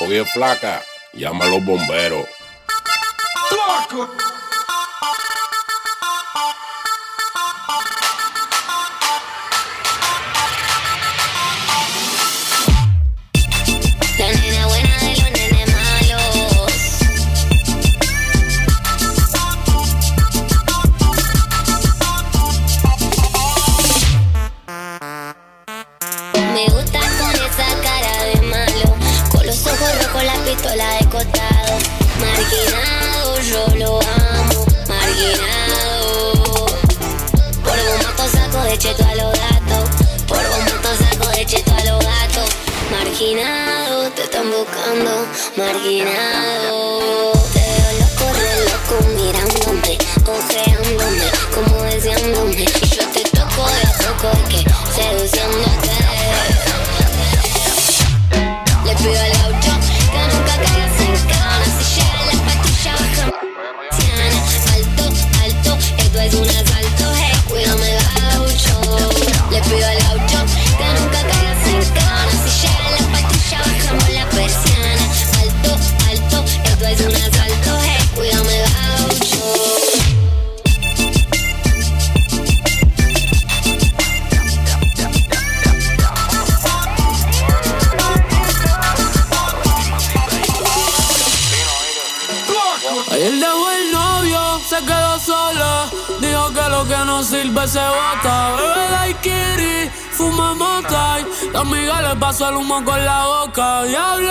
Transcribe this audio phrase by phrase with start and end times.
[0.00, 0.82] Oye, flaca,
[1.14, 2.26] llama a los bomberos.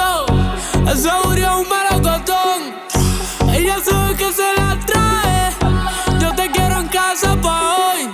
[0.05, 0.91] Diablo.
[0.91, 3.53] Ese es un melocotón.
[3.53, 5.51] Ella sabe que se la trae.
[6.19, 8.09] Yo te quiero en casa pa' hoy.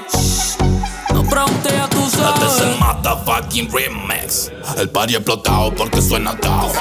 [1.14, 2.44] No pregunte a tu sabes.
[2.44, 4.52] Este es el motherfucking remix.
[4.78, 6.72] El party explotado porque suena atado.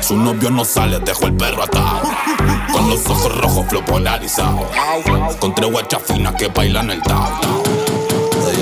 [0.00, 2.02] Su novio no sale, dejó el perro atado.
[2.72, 4.68] Con los ojos rojos, flow polarizado.
[5.40, 7.83] Con tres guachas finas que bailan el tao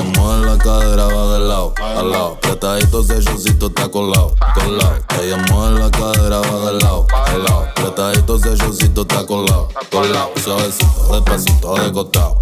[0.03, 2.39] ella mueve la cadera, va de lado, al lado.
[2.39, 4.99] Apretadito, selloncito está colado, colado.
[5.23, 7.67] Ella mueve la cadera, va de lado, al lado.
[7.71, 10.31] Apretadito, selloncito está colado, colado.
[10.43, 12.39] Suavecito, despacito, de costado.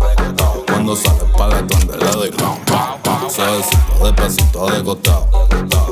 [0.66, 2.60] Cuando sale para la le doy round.
[3.31, 5.28] Suavecito, despacito, de costado.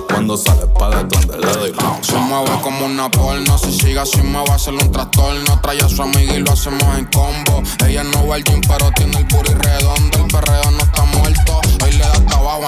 [0.08, 2.04] Cuando sale para la le doy round.
[2.04, 5.60] Se mueve como una porno, si sigue así me va a hacer un trastorno.
[5.60, 7.62] Trae a su amiga y lo hacemos en combo.
[7.86, 10.18] Ella no va al gym, pero tiene el puri redondo.
[10.18, 11.04] El perreo no está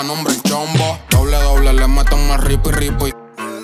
[0.00, 0.98] a nombre el chombo.
[1.10, 3.12] Doble, doble, le meto más ripi, ripi.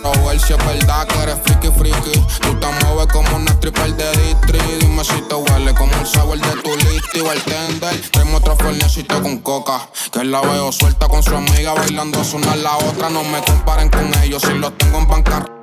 [0.05, 2.21] A ver si es verdad que eres friki, friki.
[2.41, 4.59] Tú te mueves como una stripper de distri.
[4.81, 8.01] Dime si te huele como el sabor de tu listi o el tender.
[8.11, 9.89] Traemos otro fuernecito con coca.
[10.13, 13.09] Que la veo suelta con su amiga bailando una a la otra.
[13.09, 15.57] No me comparen con ellos si los tengo en bancarrota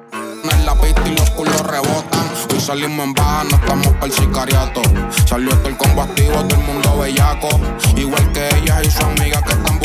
[0.52, 2.32] en la pista y los culos rebotan.
[2.52, 4.82] Hoy salimos en baja, no estamos para el sicariato.
[5.26, 7.50] Salió todo el combo activo, todo el mundo bellaco.
[7.96, 9.80] Igual que ella y su amiga que están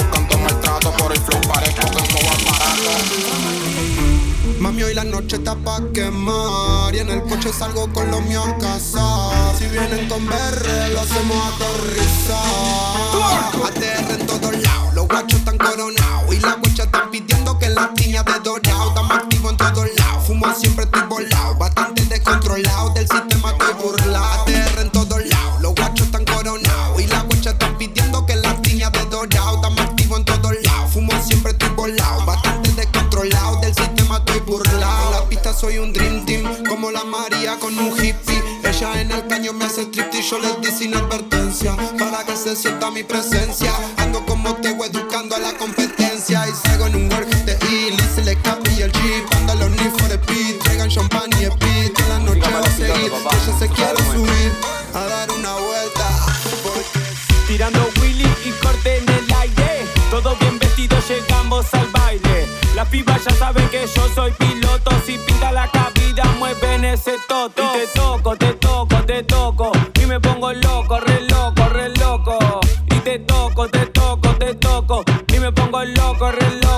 [4.60, 8.47] Mami, hoy la noche está pa' quemar Y en el coche salgo con los míos
[8.47, 12.37] a casa Si vienen con BR, lo hacemos aterrizar.
[13.66, 17.93] ATR en todos lados, los guachos están coronados Y las guachas están pidiendo que las
[17.93, 18.88] niñas de dorado.
[18.88, 21.56] Estamos activos en todos lados fumo siempre estoy volado.
[40.31, 41.75] Yo les di sin advertencia.
[41.99, 43.72] Para que se sienta mi presencia.
[43.97, 46.47] Ando como te educando a la competencia.
[46.49, 49.34] Y salgo en un work de E, Lizzy, le y el Jeep.
[49.37, 49.69] Ando los
[49.99, 51.93] for the beat, traigan champán y speed.
[51.94, 54.53] Toda la noche va a seguir, ella se quiere subir
[54.94, 56.06] a dar una vuelta.
[57.47, 59.87] Tirando Willy y corte en el aire.
[60.11, 62.47] Todo bien vestido, llegamos al baile.
[62.75, 64.33] Las pibas ya saben que yo soy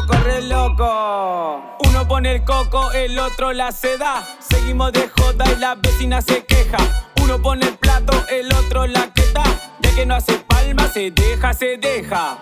[0.00, 1.62] loco, loco,
[1.92, 4.26] loco pone el coco, el otro la seda.
[4.40, 6.78] Seguimos de joda y la vecina se queja.
[7.22, 9.42] Uno pone el plato, el otro la queta.
[9.80, 12.38] Ya que no hace palma, se deja, se deja.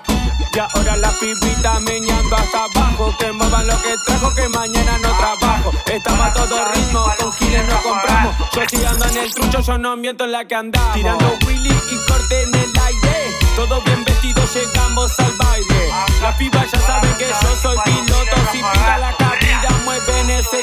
[0.54, 3.14] Y ahora la pibita meñando hasta abajo.
[3.18, 5.72] Que muevan lo que trajo, que mañana no trabajo.
[5.86, 8.34] Estamos a todo ritmo, con giles no compramos.
[8.54, 10.94] Yo estoy ando en el trucho, yo no miento en la que andamos.
[10.94, 13.38] Tirando Willy y corte en el aire.
[13.54, 15.37] Todo bien vestido, llegamos al
[16.22, 18.36] las pibas ya saben que yo soy piloto.
[18.52, 20.62] Si pica la cabida, mueven ese.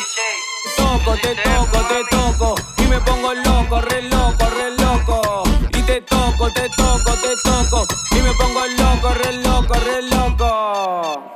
[0.77, 2.55] Toco, te toco, te toco.
[2.77, 5.43] Y me pongo loco, re loco, re loco.
[5.77, 7.87] Y te toco, te toco, te toco.
[8.11, 11.35] Y me pongo loco, re loco, re loco.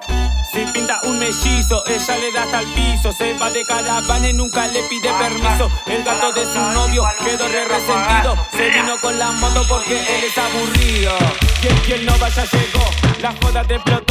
[0.52, 3.12] Si pinta un mellizo, ella le da hasta el piso.
[3.14, 5.70] Se va de caravana y nunca le pide permiso.
[5.86, 8.36] El gato de su novio quedó re resentido.
[8.52, 11.14] Se vino con la moto porque él es aburrido.
[11.62, 12.86] Y el, y el no vaya llegó,
[13.22, 14.09] la joda te explotó.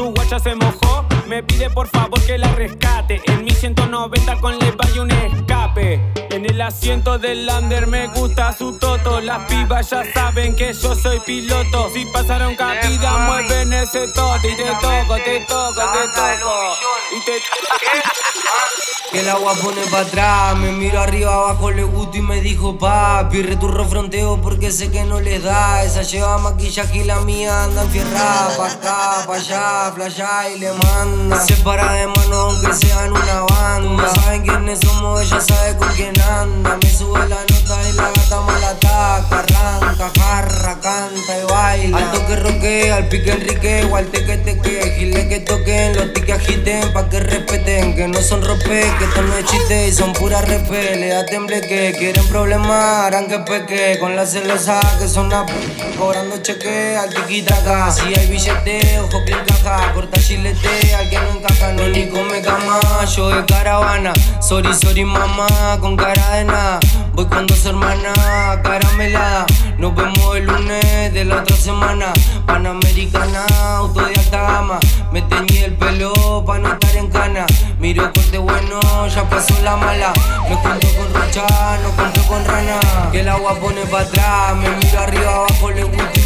[0.00, 3.20] Tu guacha se mojó, me pide por favor que la rescate.
[3.26, 6.00] En mi 190 con le vaya un escape.
[6.30, 9.20] En el asiento del lander me gusta su toto.
[9.20, 11.90] Las pibas ya saben que yo soy piloto.
[11.92, 14.48] Si pasaron capida, mueven ese toto.
[14.48, 16.76] Y te toco, te toco, te toco.
[17.14, 22.40] Y te el agua pone para atrás, me miro arriba abajo, le gusto y me
[22.40, 25.82] dijo papi, returro fronteo porque sé que no le da.
[25.82, 30.72] Esa lleva maquillaje y la mía anda enfierrada, pa' acá, pa' allá, flasha y le
[30.72, 31.40] manda.
[31.44, 34.14] Se para de mano aunque sean una banda.
[34.14, 36.76] Saben quiénes somos, ella sabe con quién anda.
[36.76, 41.98] Me sube la nota y la gata mala ataca, arranca, jarra, canta y baila.
[41.98, 46.12] Al toque roque, al pique enrique, igual te que te que, gile que toquen, los
[46.12, 49.92] tiques agiten, pa' que respeten, que no son rope, que esto no es chiste y
[49.92, 50.96] son puras repes.
[50.98, 55.46] Le da temble que quieren problemas, harán que peque, con la celosa que son a
[55.46, 55.52] p-
[55.98, 57.90] cobrando cheque al tiquitaca.
[57.90, 62.40] Si hay billete, ojo que encaja, corta chilete, al que no encaja, no ni come
[62.42, 62.80] cama,
[63.16, 66.80] yo de caravana, sorry, sorry mamá, con cara de nada.
[67.20, 68.16] Voy con dos hermanas,
[68.62, 69.44] caramelada.
[69.76, 72.14] Nos vemos el lunes de la otra semana.
[72.46, 73.44] Panamericana,
[73.76, 74.80] auto de alta gama.
[75.12, 77.44] Me teñí el pelo pa' no estar en cana.
[77.78, 80.14] Miro corte bueno, ya pasó la mala.
[80.48, 81.46] Me junto con rocha,
[81.82, 82.80] no compro con rana.
[83.12, 84.56] Que el agua pone pa' atrás.
[84.56, 86.19] Me miro arriba abajo, le gusta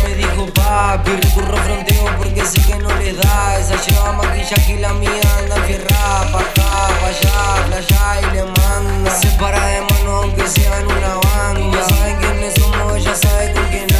[0.44, 1.10] dijo papi.
[1.10, 3.58] Recurro fronteo porque sé que no le da.
[3.58, 6.32] Esa lleva maquillaje y la mía anda enfierrada.
[6.32, 9.10] Pa' acá, pa' allá, playa y le manda.
[9.10, 11.88] Se para de mano aunque sean una banda.
[11.88, 13.93] Saben quiénes somos, ella sabe con quién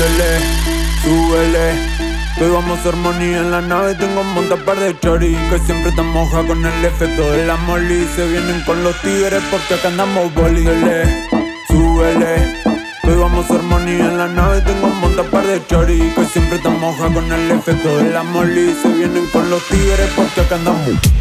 [0.00, 0.40] préndele,
[1.02, 1.72] súbele.
[2.36, 3.94] Que hoy vamos a hacer money en la nave.
[3.94, 7.56] Tengo un montón par de chori que siempre te moja con el efecto de la
[7.56, 8.08] molly.
[8.16, 10.64] Se vienen con los tigres porque acá andamos boli.
[10.64, 11.26] Súbele,
[11.68, 12.62] súbele.
[13.02, 14.60] Que hoy vamos a hacer money en la nave.
[14.62, 18.22] Tengo un montón par de chori que siempre te moja con el efecto de la
[18.22, 18.74] molly.
[18.82, 21.19] Se vienen con los tigres porque acá andamos.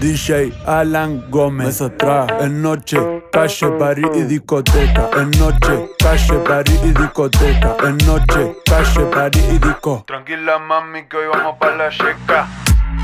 [0.00, 1.82] DJ Alan Gómez.
[1.82, 2.26] Atrás.
[2.40, 2.96] En noche,
[3.30, 5.10] calle, party y discoteca.
[5.16, 7.76] En noche, calle, party y discoteca.
[7.84, 10.04] En noche, calle, party y disco.
[10.06, 12.48] Tranquila mami que hoy vamos pa' la checa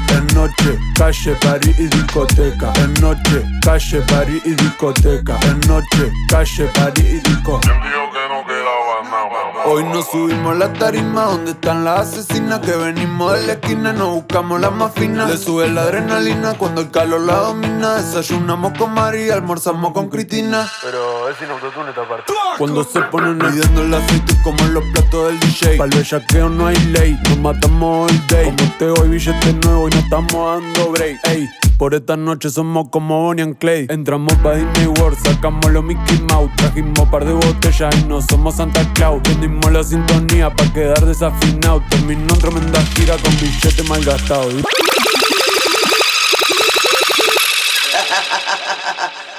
[0.08, 2.72] En noche, calle, party y discoteca.
[2.76, 5.38] En noche, calle, party y discoteca.
[5.42, 7.60] En noche, calle, party y disco
[9.64, 13.92] Hoy nos subimos a la tarima donde están las asesinas que venimos de la esquina,
[13.92, 15.28] nos buscamos las más finas.
[15.28, 17.94] Le sube la adrenalina cuando el calor la domina.
[17.96, 20.68] Desayunamos con María, almorzamos con Cristina.
[20.82, 22.32] Pero es sin autotune esta parte.
[22.58, 25.76] Cuando se ponen midiendo el aceite como en los platos del DJ.
[25.78, 28.44] Para el bellaqueo no hay ley, nos matamos all day.
[28.44, 31.18] Como te hoy billete nuevo y no estamos dando break.
[31.24, 33.86] Ey, por esta noche somos como Bonnie and Clay.
[33.90, 36.50] Entramos pa' Disney World, sacamos los Mickey Mouse.
[36.56, 39.20] Trajimos par de botellas y no somos Santa Claus.
[39.22, 41.82] Prendimos la sintonía pa' quedar desafinado.
[41.90, 44.48] Terminó en tremenda gira con billete mal gastado.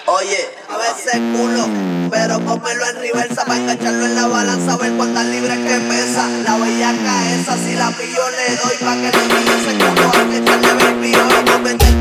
[0.07, 1.67] Oye, a veces culo,
[2.09, 6.29] pero pómelo en reversa para engancharlo en la balanza, ver cuántas libras que pesa.
[6.43, 10.27] La bellaca esa, si la pillo le doy pa' que le pegue ese culo, hay
[10.29, 11.16] que echarle baby.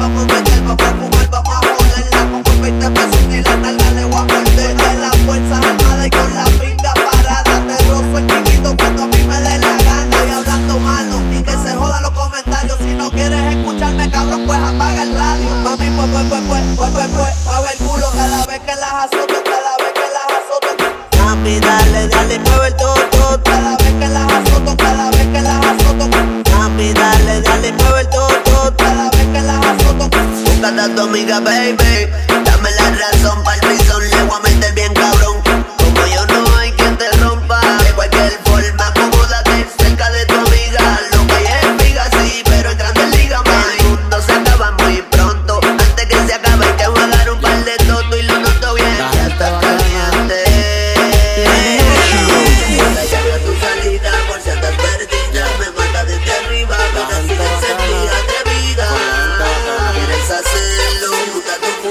[0.07, 2.43] Vamos a meter, vamos a fumar, vamos a joderla.
[2.45, 3.86] Con 20 pesos y la nalga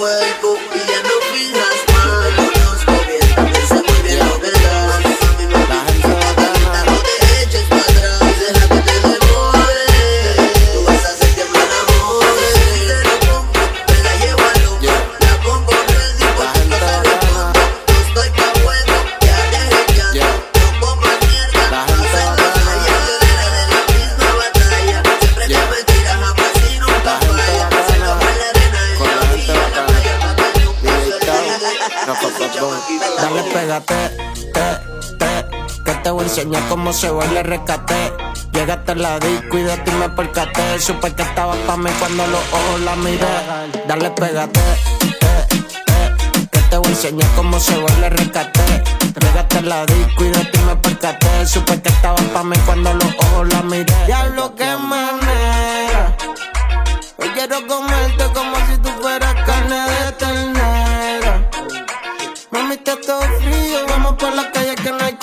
[0.06, 0.85] gusta tu
[37.46, 38.14] rescate.
[38.52, 40.80] Llegaste a la disco y me percaté.
[40.80, 43.28] Supe que estaba pa' mí cuando los ojos la miré.
[43.88, 44.60] Dale, pégate,
[45.00, 48.62] te, te, que te voy a enseñar cómo se baila el rescate.
[49.22, 50.30] Llegaste la disco y
[50.66, 51.46] me percaté.
[51.46, 53.94] Supe que estaba pa' mí cuando los ojos la miré.
[54.06, 56.18] Diablo, qué manera.
[57.18, 61.50] Hoy quiero comerte como si tú fueras carne de ternera.
[62.52, 65.15] Mami, está todo frío, vamos por la calle que no hay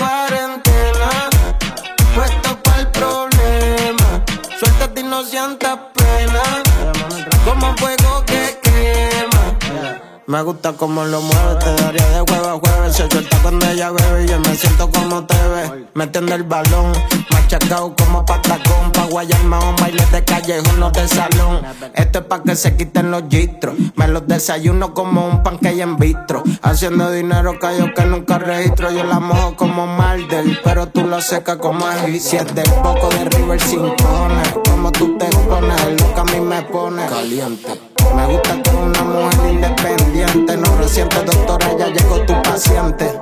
[10.32, 12.96] Me gusta como lo mueves, te daría de jueves a jueves.
[12.96, 15.86] Se suelta cuando ella bebe y yo me siento como te ve.
[15.92, 16.90] Metiendo el balón,
[17.30, 18.92] machacado como patacón.
[18.94, 21.60] Pa' guayarme un baile de callejón, no de salón.
[21.92, 23.74] Esto es pa' que se quiten los gistros.
[23.94, 26.42] Me los desayuno como un pancake en vitro.
[26.62, 28.90] Haciendo dinero yo que nunca registro.
[28.90, 32.18] Yo la mojo como Mardel, pero tú lo secas como ají.
[32.18, 34.48] Si es del poco de River sin cojones.
[34.64, 37.91] Como tú te pones, lo que a mí me pone caliente.
[38.14, 43.20] Me gusta que una mujer independiente no reciente, doctora, ya llegó tu paciente.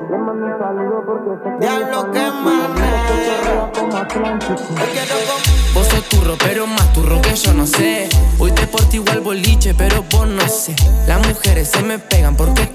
[1.60, 3.70] Diablo, qué manera.
[3.72, 4.90] Hoy
[5.74, 8.08] Vos sos turro, pero más turro que yo no sé.
[8.38, 10.74] Hoy te porto igual boliche, pero vos no sé.
[11.06, 12.69] Las mujeres se me pegan porque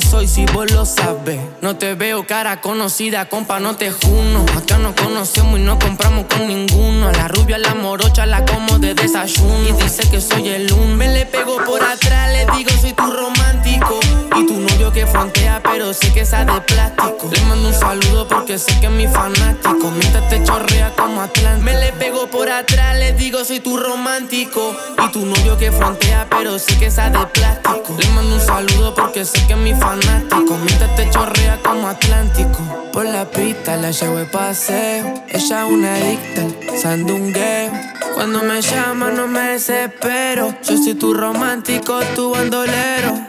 [0.00, 1.40] soy si vos lo sabes.
[1.60, 4.44] No te veo cara conocida, compa, no te juno.
[4.56, 7.08] Acá nos conocemos y no compramos con ninguno.
[7.08, 9.68] A la rubia, a la morocha, la como de desayuno.
[9.68, 10.96] Y dice que soy el uno.
[10.96, 14.00] Me le pego por atrás, le digo soy tu romántico.
[14.36, 17.30] Y tu novio que frontea, pero sé que esa de plástico.
[17.32, 19.90] Le mando un saludo porque sé que es mi fanático.
[19.90, 21.64] Mientras te chorrea como Atlántico.
[21.64, 24.74] Me le pego por atrás, le digo soy tu romántico.
[25.02, 27.96] Y tu novio que frontea, pero sé que esa de plástico.
[27.96, 30.58] Le mando un saludo porque sé que es mi fanático.
[30.64, 32.90] Mientras te chorrea como Atlántico.
[32.92, 35.24] Por la pista la llevo de paseo.
[35.28, 36.42] Ella es una adicta
[36.76, 37.70] sandungueo.
[38.14, 40.54] Cuando me llama no me desespero.
[40.62, 43.28] Yo soy tu romántico, tu bandolero.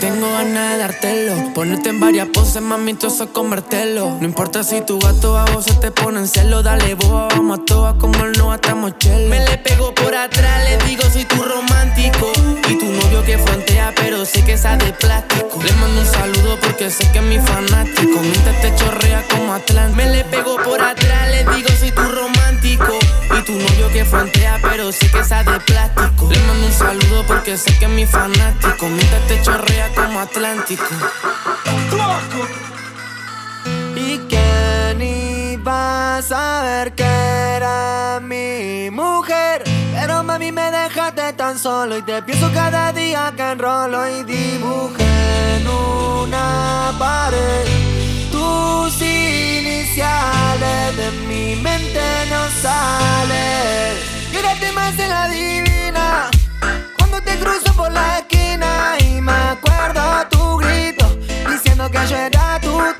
[0.00, 1.52] Tengo ganas de dártelo.
[1.52, 4.16] Ponerte en varias poses, mami, todo eso convertirlo.
[4.18, 6.62] No importa si tu gato a vos se te pone en celo.
[6.62, 9.28] Dale, boba, vamos a todas como no atamos chelo.
[9.28, 12.32] Me le pego por atrás, le digo soy tu romántico.
[12.70, 15.62] Y tu novio que frontea, pero sé que esa de plástico.
[15.62, 18.20] Le mando un saludo porque sé que es mi fanático.
[18.22, 19.96] Mientras te chorrea como Atlántico.
[19.96, 22.98] Me le pego por atrás, le digo soy tu romántico.
[23.38, 26.30] Y tu novio que frontea, pero sé que esa de plástico.
[26.30, 28.88] Le mando un saludo porque sé que es mi fanático.
[28.88, 30.84] Mientras te chorrea como Atlántico.
[33.96, 39.64] ¿Y quién iba a saber que era mi mujer?
[39.92, 45.56] Pero mami me dejaste tan solo y te pienso cada día que enrolo y dibujé
[45.56, 47.66] en una pared
[48.30, 53.96] tus iniciales de mi mente no salen.
[54.32, 55.28] Mírate más en la
[62.02, 62.30] diciendo
[62.60, 62.99] que yo era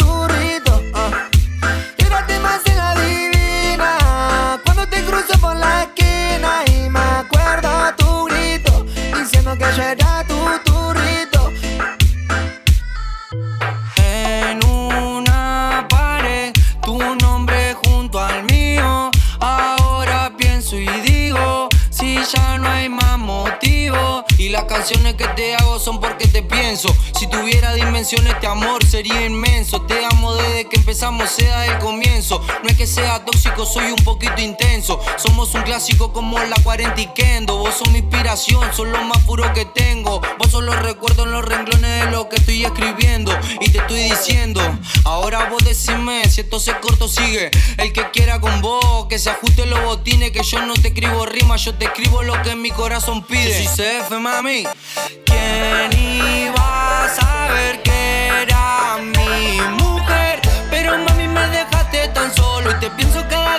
[24.90, 26.92] canciones que te hago son porque te pienso.
[27.16, 29.82] Si tuviera dimensiones, este amor sería inmenso.
[29.82, 32.42] Te amo desde que empezamos, sea el comienzo.
[32.64, 34.98] No es que sea tóxico, soy un poquito intenso.
[35.16, 37.58] Somos un clásico como la 40 y Kendo.
[37.58, 40.20] Vos sos mi inspiración, son lo más puro que tengo.
[40.52, 43.32] Los recuerdos en los renglones de lo que estoy escribiendo.
[43.60, 44.60] Y te estoy diciendo,
[45.04, 47.50] ahora vos decime si esto se corto, sigue.
[47.78, 50.32] El que quiera con vos, que se ajuste los botines.
[50.32, 53.54] Que yo no te escribo rimas, yo te escribo lo que mi corazón pide.
[53.54, 54.64] Si CF, mami.
[55.24, 60.40] ¿Quién iba a saber que era mi mujer?
[60.68, 62.70] Pero mami, me dejaste tan solo.
[62.70, 63.49] Y te pienso cada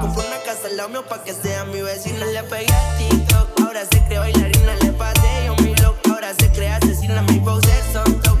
[0.00, 2.24] compro una casa al lado mío pa' que sea mi vecina.
[2.26, 4.74] Le pegué a TikTok, ahora se cree bailarina.
[4.82, 7.22] Le pasé yo mi look, ahora se cree asesina.
[7.22, 8.38] Mi browser son top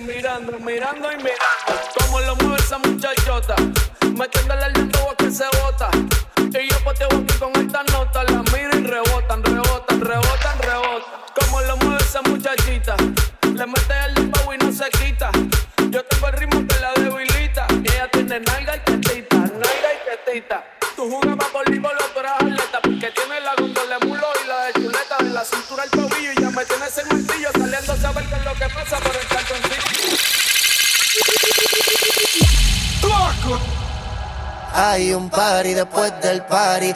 [0.00, 1.38] mirando, mirando y mirando.
[1.98, 3.54] Como lo mueve esa muchachota.
[4.16, 5.90] Metiéndole el dedo que se bota.
[6.38, 8.41] Y yo pues te voy aquí con esta nota.
[34.74, 36.94] Hay un party después del party.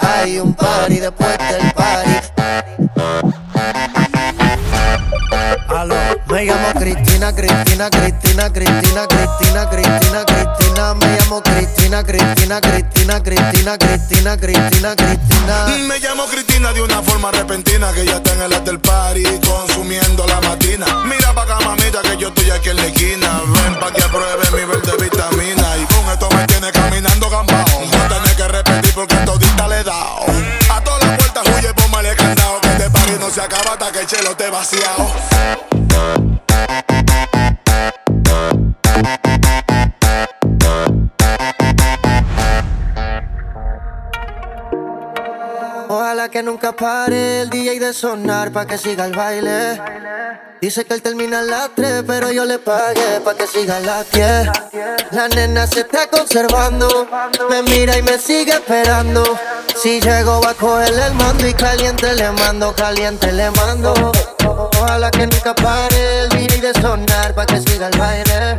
[0.00, 2.10] Hay un party después del party.
[5.68, 10.94] Aló, me llamo Cristina, Cristina, Cristina, Cristina, Cristina, Cristina, Cristina.
[10.94, 15.66] Me llamo Cristina, Cristina, Cristina, Cristina, Cristina, Cristina, Cristina.
[15.86, 20.26] Me llamo Cristina de una forma repentina que ya está en el after party consumiendo
[20.26, 20.86] la matina.
[21.04, 23.42] Mira pa' acá, mamita, que yo estoy aquí en la esquina.
[23.46, 25.76] Ven pa' que pruebe mi verde vitamina.
[25.76, 27.84] Y con esto me tiene caminando gambao.
[27.84, 30.24] No tenés que repetir porque todita le he dado.
[30.70, 32.58] A todas las puertas huye, póngale candado.
[32.62, 35.71] Que este party no se acaba hasta que el chelo esté vaciado.
[46.32, 49.78] Que nunca pare el DJ de sonar pa' que siga el baile.
[50.62, 53.80] Dice que él termina a las 3, pero yo le pagué pa' que siga a
[53.80, 54.48] las 10.
[55.10, 57.06] La nena se está conservando,
[57.50, 59.22] me mira y me sigue esperando.
[59.76, 63.92] Si llego va a cogerle el mando y caliente le mando, caliente le mando.
[64.46, 68.58] Ojalá que nunca pare el DJ de sonar pa' que siga el baile.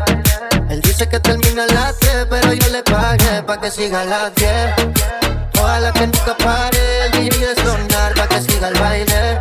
[0.70, 4.06] Él dice que termina a las 3, pero yo le pagué pa' que siga a
[4.06, 5.33] las 10.
[5.74, 9.40] Ojalá que nunca pare el DJ de sonar pa' que siga el baile.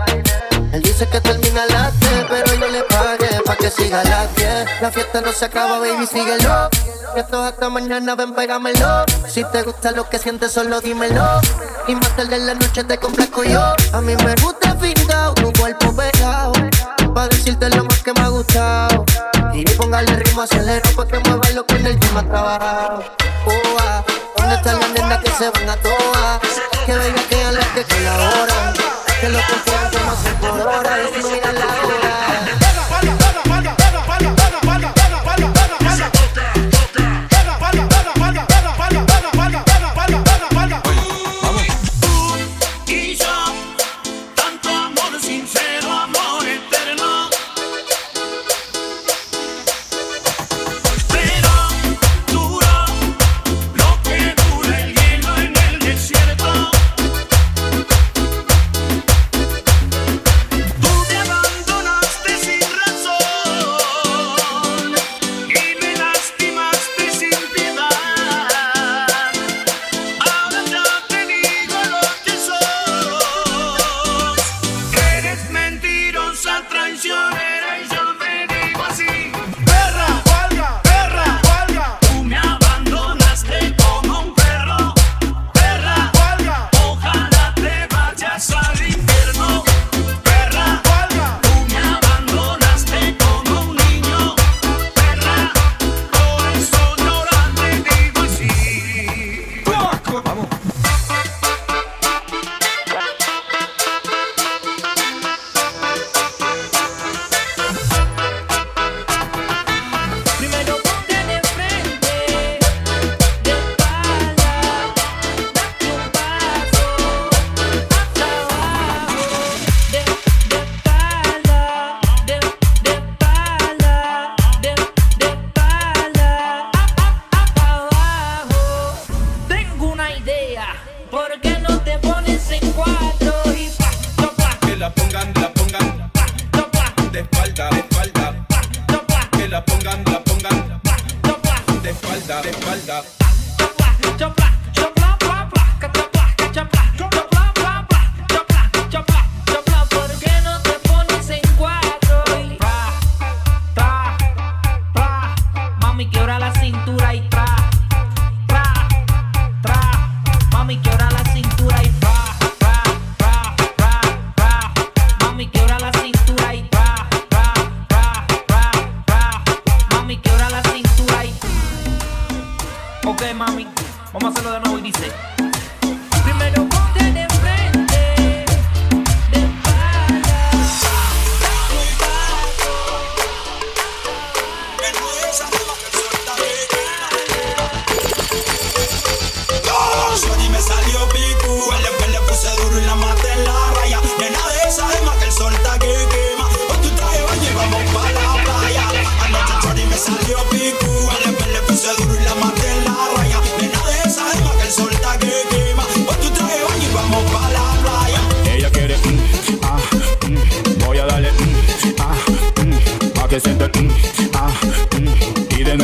[0.72, 4.04] Él dice que termina a las 10, pero yo le pagué pa' que siga a
[4.04, 4.80] las 10.
[4.80, 6.70] La fiesta no se acaba, baby, síguelo.
[7.14, 9.04] Esto hasta mañana, ven, pégamelo.
[9.28, 11.22] Si te gusta lo que sientes, solo dímelo.
[11.86, 13.74] Y más tarde en la noche te complazco yo.
[13.92, 16.54] A mí me gusta fingado, tu cuerpo pegado.
[17.14, 19.04] Pa' decirte lo más que me ha gustado.
[19.52, 23.04] Y póngale ritmo, acelero pa' que mueva lo que en el gym ha trabajado.
[23.44, 24.02] Oh, ah.
[24.52, 26.40] ¿Dónde están las nenas que se van a todas?
[26.84, 28.74] Que vengan que a las que colaboran.
[29.18, 30.98] Que los confían como se por hora.
[31.00, 32.61] Y si la hora.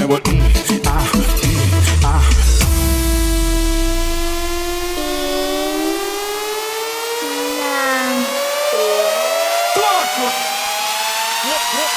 [0.09, 0.41] what Mm,
[0.87, 2.25] ah, mm, ah.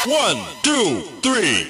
[0.06, 1.68] One, two, three.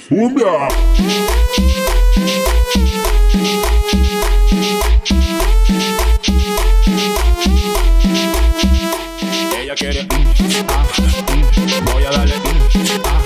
[9.60, 13.22] Ella quiere, mm, ah, mm, voy a darle, mm, ah,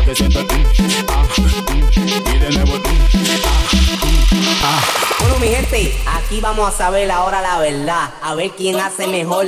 [0.00, 0.59] mm, que sienta, mm.
[5.40, 8.10] mi gente, aquí vamos a saber ahora la verdad.
[8.22, 9.46] A ver quién hace mejor.